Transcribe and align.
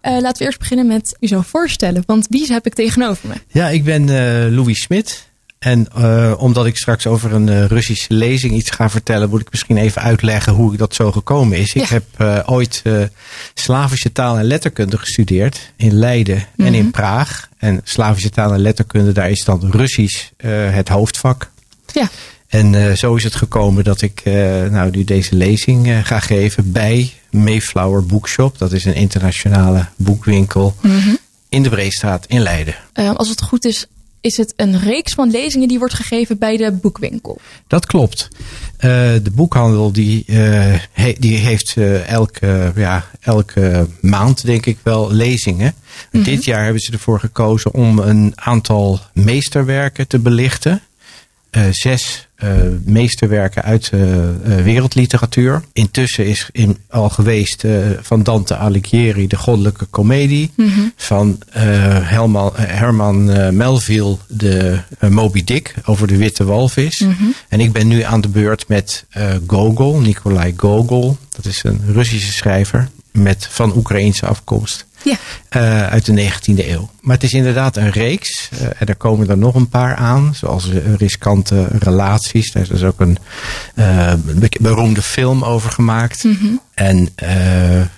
laten 0.00 0.38
we 0.38 0.44
eerst 0.44 0.58
beginnen 0.58 0.86
met 0.86 1.16
jezelf 1.20 1.46
voorstellen, 1.46 2.02
want 2.06 2.26
wie 2.30 2.52
heb 2.52 2.66
ik 2.66 2.74
tegenover 2.74 3.28
me? 3.28 3.34
Ja, 3.48 3.68
ik 3.68 3.84
ben 3.84 4.04
Louis 4.54 4.82
Smit. 4.82 5.28
En 5.58 5.86
uh, 5.98 6.34
omdat 6.36 6.66
ik 6.66 6.76
straks 6.76 7.06
over 7.06 7.32
een 7.32 7.48
uh, 7.48 7.64
Russische 7.64 8.14
lezing 8.14 8.54
iets 8.54 8.70
ga 8.70 8.90
vertellen, 8.90 9.28
moet 9.28 9.40
ik 9.40 9.50
misschien 9.50 9.76
even 9.76 10.02
uitleggen 10.02 10.52
hoe 10.52 10.76
dat 10.76 10.94
zo 10.94 11.12
gekomen 11.12 11.58
is. 11.58 11.74
Ik 11.74 11.88
heb 11.88 12.04
uh, 12.18 12.38
ooit 12.46 12.82
Slavische 13.54 14.12
taal 14.12 14.38
en 14.38 14.44
letterkunde 14.44 14.98
gestudeerd 14.98 15.72
in 15.76 15.94
Leiden 15.94 16.36
mm 16.36 16.44
-hmm. 16.56 16.66
en 16.66 16.74
in 16.74 16.82
mhm. 16.82 16.90
Praag. 16.90 17.48
En 17.58 17.80
Slavische 17.84 18.30
taal 18.30 18.52
en 18.52 18.60
letterkunde, 18.60 19.12
daar 19.12 19.30
is 19.30 19.44
dan 19.44 19.70
Russisch 19.70 20.28
het 20.70 20.88
hoofdvak. 20.88 21.50
Ja. 21.92 22.08
En 22.48 22.98
zo 22.98 23.14
is 23.14 23.24
het 23.24 23.34
gekomen 23.34 23.84
dat 23.84 24.02
ik 24.02 24.22
nou, 24.70 24.90
nu 24.90 25.04
deze 25.04 25.34
lezing 25.34 26.06
ga 26.06 26.20
geven 26.20 26.72
bij 26.72 27.12
Mayflower 27.30 28.06
Bookshop. 28.06 28.58
Dat 28.58 28.72
is 28.72 28.84
een 28.84 28.94
internationale 28.94 29.86
boekwinkel 29.96 30.74
mm 30.80 31.00
-hmm. 31.00 31.18
in 31.48 31.62
de 31.62 31.68
Breestraat 31.68 32.26
in 32.26 32.40
Leiden. 32.40 32.74
als 32.92 33.28
het 33.28 33.42
goed 33.42 33.64
is, 33.64 33.86
is 34.20 34.36
het 34.36 34.52
een 34.56 34.80
reeks 34.80 35.14
van 35.14 35.30
lezingen 35.30 35.68
die 35.68 35.78
wordt 35.78 35.94
gegeven 35.94 36.38
bij 36.38 36.56
de 36.56 36.72
boekwinkel. 36.72 37.40
Dat 37.66 37.86
klopt. 37.86 38.28
Uh, 38.32 38.80
de 39.22 39.30
boekhandel 39.32 39.92
die, 39.92 40.24
uh, 40.26 40.36
he, 40.92 41.14
die 41.18 41.36
heeft 41.36 41.74
uh, 41.76 42.08
elke, 42.08 42.72
ja, 42.76 43.04
elke 43.20 43.86
maand 44.00 44.44
denk 44.46 44.66
ik 44.66 44.78
wel 44.82 45.12
lezingen. 45.12 45.74
Mm 45.74 45.84
-hmm. 46.10 46.22
Dit 46.22 46.44
jaar 46.44 46.64
hebben 46.64 46.82
ze 46.82 46.92
ervoor 46.92 47.20
gekozen 47.20 47.74
om 47.74 47.98
een 47.98 48.32
aantal 48.34 49.00
meesterwerken 49.12 50.06
te 50.06 50.18
belichten. 50.18 50.82
zes 51.70 52.27
meesterwerken 52.84 53.62
uit 53.62 53.90
uh, 53.94 54.00
wereldliteratuur. 54.62 55.62
Intussen 55.72 56.26
is 56.26 56.48
in, 56.52 56.78
al 56.90 57.08
geweest 57.08 57.64
van 58.00 58.22
Dante 58.22 58.56
Alighieri 58.56 59.26
de 59.26 59.36
Goddelijke 59.36 59.86
Comedie. 59.90 60.50
Mm 60.54 60.68
-hmm. 60.68 60.92
Van 60.96 61.38
Helman, 61.50 62.52
Herman 62.54 63.24
Melville 63.56 64.16
de 64.28 64.78
Moby 65.08 65.44
Dick 65.44 65.74
over 65.84 66.06
de 66.06 66.16
witte 66.16 66.44
walvis. 66.44 67.00
Mm 67.00 67.16
-hmm. 67.18 67.34
En 67.48 67.60
ik 67.60 67.72
ben 67.72 67.86
nu 67.86 68.02
aan 68.02 68.20
de 68.20 68.28
beurt 68.28 68.68
met 68.68 69.04
Gogol, 69.46 70.00
Nikolai 70.00 70.54
Gogol. 70.56 71.16
Dat 71.36 71.44
is 71.44 71.64
een 71.64 71.80
Russische 71.92 72.32
schrijver 72.32 72.88
met, 73.12 73.46
van 73.50 73.76
Oekraïense 73.76 74.26
afkomst. 74.26 74.86
Ja. 75.04 75.16
Uh, 75.56 75.86
uit 75.86 76.04
de 76.04 76.30
19e 76.30 76.68
eeuw. 76.68 76.90
Maar 77.00 77.14
het 77.14 77.24
is 77.24 77.32
inderdaad 77.32 77.76
een 77.76 77.90
reeks. 77.90 78.48
Uh, 78.52 78.60
en 78.78 78.86
er 78.86 78.96
komen 78.96 79.28
er 79.28 79.38
nog 79.38 79.54
een 79.54 79.68
paar 79.68 79.94
aan. 79.94 80.34
Zoals 80.34 80.68
riskante 80.96 81.68
relaties. 81.78 82.52
Daar 82.52 82.62
is 82.62 82.68
dus 82.68 82.82
ook 82.82 83.00
een 83.00 83.18
uh, 83.74 84.12
beroemde 84.60 85.02
film 85.02 85.44
over 85.44 85.70
gemaakt. 85.70 86.24
Mm 86.24 86.38
-hmm. 86.40 86.60
En 86.74 87.08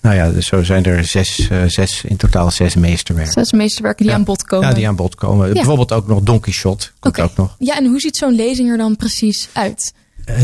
nou 0.00 0.16
ja, 0.16 0.30
dus 0.30 0.46
zo 0.46 0.62
zijn 0.62 0.84
er 0.84 1.04
zes, 1.04 1.48
zes, 1.66 2.02
in 2.04 2.16
totaal 2.16 2.50
zes 2.50 2.74
meesterwerken. 2.74 3.32
Zes 3.32 3.52
meesterwerken 3.52 4.02
die 4.02 4.12
ja. 4.12 4.18
aan 4.18 4.24
bod 4.24 4.44
komen. 4.44 4.68
Ja, 4.68 4.74
die 4.74 4.88
aan 4.88 4.96
bod 4.96 5.14
komen. 5.14 5.46
Ja. 5.46 5.52
Bijvoorbeeld 5.52 5.92
ook 5.92 6.06
nog 6.06 6.22
Don 6.22 6.40
Quixote. 6.40 6.90
Komt 7.00 7.14
okay. 7.14 7.24
ook 7.30 7.36
nog. 7.36 7.56
Ja, 7.58 7.76
en 7.76 7.86
hoe 7.86 8.00
ziet 8.00 8.16
zo'n 8.16 8.34
lezing 8.34 8.70
er 8.70 8.76
dan 8.76 8.96
precies 8.96 9.48
uit? 9.52 9.92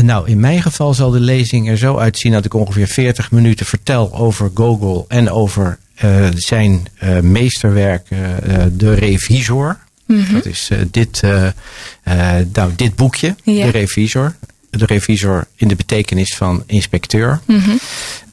Nou, 0.01 0.27
in 0.27 0.39
mijn 0.39 0.61
geval 0.61 0.93
zal 0.93 1.09
de 1.09 1.19
lezing 1.19 1.69
er 1.69 1.77
zo 1.77 1.97
uitzien 1.97 2.31
dat 2.31 2.45
ik 2.45 2.53
ongeveer 2.53 2.87
40 2.87 3.31
minuten 3.31 3.65
vertel 3.65 4.13
over 4.13 4.51
Gogol 4.53 5.05
en 5.07 5.31
over 5.31 5.79
zijn 6.35 6.87
uh, 7.03 7.19
meesterwerk, 7.19 8.07
De 8.71 8.93
Revisor. 8.93 9.77
Mm 10.05 10.23
-hmm. 10.23 10.33
Dat 10.33 10.45
is 10.45 10.69
dit, 10.91 11.21
nou, 12.53 12.71
dit 12.75 12.95
boekje, 12.95 13.35
ja. 13.43 13.65
De 13.65 13.71
Revisor. 13.71 14.35
De 14.69 14.85
Revisor 14.85 15.47
in 15.55 15.67
de 15.67 15.75
betekenis 15.75 16.35
van 16.35 16.63
inspecteur. 16.65 17.39
Mm 17.45 17.59
-hmm. 17.59 17.79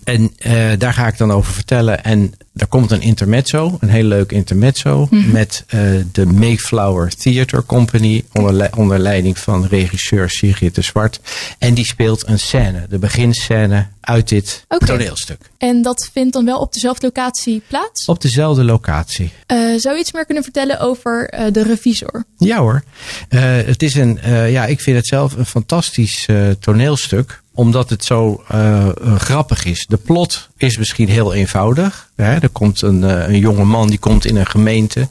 En 0.06 0.32
daar 0.78 0.92
ga 0.92 1.06
ik 1.06 1.18
dan 1.18 1.30
over 1.30 1.52
vertellen. 1.52 2.04
En 2.04 2.32
er 2.54 2.66
komt 2.66 2.90
een 2.90 3.00
intermezzo, 3.00 3.76
een 3.80 3.88
heel 3.88 4.04
leuk 4.04 4.32
intermezzo. 4.32 5.06
Mm 5.10 5.22
-hmm. 5.22 5.32
Met 5.32 5.64
de 6.12 6.26
Mayflower 6.26 7.16
Theatre 7.16 7.64
Company. 7.64 8.24
Onder, 8.32 8.76
onder 8.76 8.98
leiding 8.98 9.38
van 9.38 9.66
regisseur 9.66 10.30
Sigrid 10.30 10.74
de 10.74 10.82
Zwart. 10.82 11.20
En 11.58 11.74
die 11.74 11.84
speelt 11.84 12.28
een 12.28 12.38
scène, 12.38 12.86
de 12.88 12.98
beginscène 12.98 13.86
uit 14.00 14.28
dit 14.28 14.64
okay. 14.68 14.88
toneelstuk. 14.88 15.38
En 15.58 15.82
dat 15.82 16.10
vindt 16.12 16.32
dan 16.32 16.44
wel 16.44 16.58
op 16.58 16.72
dezelfde 16.72 17.06
locatie 17.06 17.62
plaats? 17.68 18.06
Op 18.06 18.20
dezelfde 18.20 18.64
locatie. 18.64 19.32
Uh, 19.52 19.78
zou 19.78 19.94
je 19.94 20.00
iets 20.00 20.12
meer 20.12 20.24
kunnen 20.24 20.44
vertellen 20.44 20.80
over 20.80 21.34
de 21.52 21.62
revisor? 21.62 22.24
Ja 22.38 22.58
hoor. 22.58 22.82
Het 23.28 23.82
is 23.82 23.94
een, 23.94 24.18
ja, 24.50 24.66
ik 24.66 24.80
vind 24.80 24.96
het 24.96 25.06
zelf 25.06 25.36
een 25.36 25.46
fantastisch 25.46 26.26
toneelstuk 26.60 27.42
omdat 27.56 27.90
het 27.90 28.04
zo 28.04 28.42
uh, 28.54 28.88
grappig 29.18 29.64
is. 29.64 29.86
De 29.88 29.96
plot 29.96 30.48
is 30.56 30.78
misschien 30.78 31.08
heel 31.08 31.34
eenvoudig. 31.34 32.10
Hè? 32.16 32.34
Er 32.34 32.48
komt 32.48 32.82
een, 32.82 33.02
uh, 33.02 33.28
een 33.28 33.38
jonge 33.38 33.64
man 33.64 33.88
die 33.88 33.98
komt 33.98 34.26
in 34.26 34.36
een 34.36 34.46
gemeente. 34.46 35.08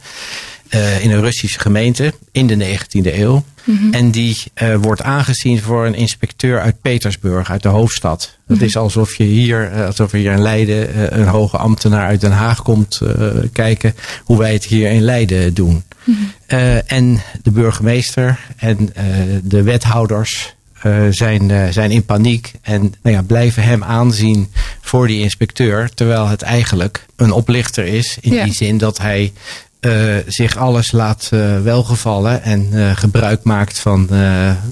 Uh, 0.69 1.03
in 1.03 1.11
een 1.11 1.21
Russische 1.21 1.59
gemeente 1.59 2.13
in 2.31 2.47
de 2.47 2.77
19e 2.77 3.13
eeuw. 3.13 3.43
Mm 3.63 3.77
-hmm. 3.77 3.93
En 3.93 4.11
die 4.11 4.37
wordt 4.81 5.01
aangezien 5.01 5.61
voor 5.61 5.85
een 5.85 5.95
inspecteur 5.95 6.61
uit 6.61 6.81
Petersburg, 6.81 7.51
uit 7.51 7.63
de 7.63 7.69
hoofdstad. 7.69 8.19
Dat 8.19 8.29
mm 8.47 8.55
-hmm. 8.55 8.65
is 8.65 8.77
alsof 8.77 9.15
je 9.15 9.23
hier, 9.23 9.71
alsof 9.85 10.11
er 10.11 10.17
hier 10.17 10.31
in 10.31 10.41
Leiden 10.41 11.19
een 11.19 11.27
hoge 11.27 11.57
ambtenaar 11.57 12.07
uit 12.07 12.21
Den 12.21 12.31
Haag 12.31 12.61
komt 12.61 13.01
kijken 13.51 13.95
hoe 14.23 14.37
wij 14.37 14.53
het 14.53 14.65
hier 14.65 14.91
in 14.91 15.01
Leiden 15.01 15.53
doen. 15.53 15.83
Mm 16.03 16.17
-hmm. 16.47 16.81
en 16.85 17.21
de 17.43 17.51
burgemeester 17.51 18.39
en 18.57 18.89
de 19.43 19.63
wethouders 19.63 20.54
zijn, 21.09 21.49
uh, 21.49 21.67
zijn 21.67 21.91
in 21.91 22.05
paniek 22.05 22.53
en 22.61 22.81
nou 23.01 23.15
ja, 23.15 23.21
blijven 23.21 23.63
hem 23.63 23.83
aanzien 23.83 24.47
voor 24.81 25.07
die 25.07 25.21
inspecteur. 25.21 25.89
Terwijl 25.93 26.27
het 26.27 26.41
eigenlijk 26.41 27.05
een 27.15 27.31
oplichter 27.31 27.85
is. 27.85 28.17
In 28.21 28.33
ja. 28.33 28.43
die 28.43 28.53
zin 28.53 28.77
dat 28.77 28.97
hij 28.97 29.33
uh, 29.81 30.15
zich 30.27 30.57
alles 30.57 30.91
laat 30.91 31.29
welgevallen 31.63 32.43
en 32.43 32.95
gebruik 32.97 33.43
maakt 33.43 33.79
van, 33.79 34.07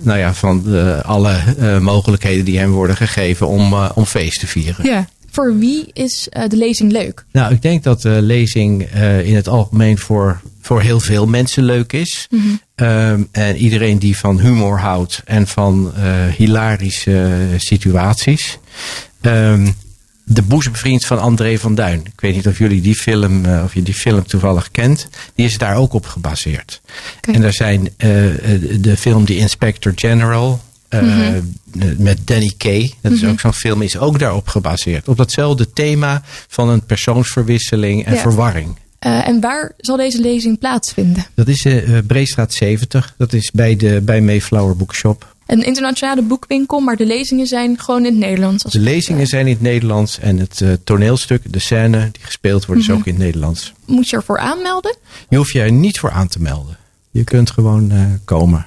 nou 0.02 0.20
ja, 0.20 0.34
van 0.34 0.64
alle 1.04 1.36
mogelijkheden 1.80 2.46
die 2.46 2.58
hem 2.58 2.72
worden 2.72 2.98
gegeven 2.98 3.48
om, 3.48 3.74
om 3.74 4.06
feest 4.06 4.40
te 4.40 4.48
vieren. 4.48 4.86
Ja. 4.86 5.08
Voor 5.32 5.58
wie 5.58 5.90
is 5.94 6.28
de 6.48 6.58
lezing 6.58 6.92
leuk? 6.92 7.26
Nou, 7.32 7.54
ik 7.54 7.62
denk 7.62 7.84
dat 7.84 8.02
de 8.02 8.22
lezing 8.22 8.82
in 9.24 9.36
het 9.36 9.48
algemeen 9.48 9.98
voor 9.98 10.42
voor 10.64 10.82
heel 10.82 11.00
veel 11.00 11.28
mensen 11.28 11.64
leuk 11.64 11.94
is. 11.94 12.28
Mm 12.30 12.40
-hmm. 12.40 12.88
um, 12.88 13.28
en 13.32 13.56
iedereen 13.56 14.00
die 14.00 14.18
van 14.18 14.40
humor 14.40 14.80
houdt 14.80 15.22
en 15.26 15.48
van 15.48 15.94
uh, 15.98 16.26
hilarische 16.26 17.48
situaties. 17.58 18.58
Um, 19.22 19.76
de 20.26 20.42
boezemvriend 20.42 21.06
van 21.06 21.20
André 21.20 21.58
van 21.58 21.76
Duin. 21.76 22.00
Ik 22.00 22.22
weet 22.22 22.36
niet 22.36 22.48
of 22.48 22.58
jullie 22.58 22.82
die 22.82 22.96
film, 22.96 23.46
uh, 23.46 23.62
of 23.64 23.74
je 23.74 23.82
die 23.82 23.94
film 23.94 24.26
toevallig 24.26 24.72
kent. 24.72 25.08
Die 25.36 25.46
is 25.46 25.58
daar 25.58 25.76
ook 25.76 25.94
op 25.94 26.06
gebaseerd. 26.06 26.82
Okay. 27.18 27.36
En 27.36 27.44
er 27.44 27.54
zijn 27.54 27.82
uh, 27.82 27.90
de 28.80 28.98
film 28.98 29.26
The 29.26 29.38
Inspector 29.38 29.92
General. 29.96 30.62
Uh, 30.90 31.02
mm 31.02 31.10
-hmm. 31.10 31.54
Met 31.98 32.28
Danny 32.28 32.54
Kay. 32.58 32.94
Dat 33.02 33.12
is 33.12 33.18
mm 33.18 33.24
-hmm. 33.24 33.34
ook 33.34 33.40
zo'n 33.40 33.54
film. 33.54 33.82
Is 33.82 33.98
ook 33.98 34.20
daarop 34.20 34.48
gebaseerd. 34.48 35.08
Op 35.08 35.18
datzelfde 35.18 35.74
thema 35.74 36.22
van 36.48 36.70
een 36.70 36.86
persoonsverwisseling 36.86 38.06
en 38.06 38.14
Ja. 38.14 38.20
verwarring. 38.20 38.76
Uh, 39.06 39.28
en 39.28 39.40
waar 39.40 39.72
zal 39.78 39.98
deze 39.98 40.22
lezing 40.22 40.60
plaatsvinden? 40.60 41.26
Dat 41.36 41.48
is 41.48 41.66
uh, 41.66 41.98
Breestraat 42.08 42.54
70. 42.54 43.14
Dat 43.18 43.34
is 43.34 43.52
bij, 43.52 43.76
de, 43.76 44.02
bij 44.02 44.22
Mayflower 44.22 44.76
Bookshop. 44.76 45.36
Een 45.46 45.64
internationale 45.64 46.22
boekwinkel, 46.22 46.80
maar 46.80 46.96
de 46.96 47.06
lezingen 47.06 47.48
zijn 47.48 47.80
gewoon 47.80 48.06
in 48.06 48.12
het 48.12 48.20
Nederlands. 48.20 48.64
De 48.64 48.80
lezingen 48.80 49.28
zijn 49.28 49.48
in 49.48 49.54
het 49.54 49.62
Nederlands 49.62 50.20
en 50.20 50.38
het 50.38 50.60
uh, 50.60 50.74
toneelstuk, 50.84 51.54
de 51.54 51.60
scène 51.60 52.10
die 52.12 52.24
gespeeld 52.24 52.66
wordt, 52.66 52.82
mm 52.82 52.88
-hmm. 52.88 52.96
is 52.96 53.02
ook 53.02 53.08
in 53.08 53.14
het 53.14 53.24
Nederlands. 53.24 53.74
Moet 53.86 54.10
je 54.10 54.16
ervoor 54.16 54.40
aanmelden? 54.40 54.96
Je 55.30 55.38
hoeft 55.38 55.52
je 55.52 55.62
er 55.62 55.72
niet 55.72 56.00
voor 56.00 56.12
aan 56.12 56.28
te 56.28 56.42
melden. 56.42 56.78
Je 57.12 57.24
kunt 57.24 57.52
gewoon 57.52 57.92
komen. 58.26 58.62